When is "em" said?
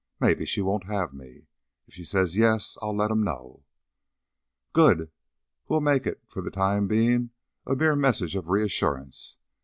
3.11-3.23